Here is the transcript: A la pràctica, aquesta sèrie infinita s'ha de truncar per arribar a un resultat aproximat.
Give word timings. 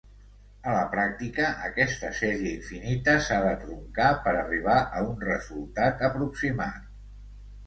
A 0.69 0.71
la 0.75 0.85
pràctica, 0.93 1.49
aquesta 1.67 2.09
sèrie 2.19 2.53
infinita 2.53 3.15
s'ha 3.27 3.37
de 3.49 3.51
truncar 3.67 4.09
per 4.25 4.35
arribar 4.41 4.79
a 4.87 5.05
un 5.11 5.23
resultat 5.29 6.03
aproximat. 6.11 6.91